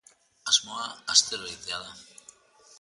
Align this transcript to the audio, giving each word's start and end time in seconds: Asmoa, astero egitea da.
Asmoa, 0.51 0.87
astero 1.17 1.47
egitea 1.53 1.81
da. 1.87 1.95